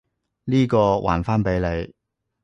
[0.45, 1.93] 呢個，還返畀你！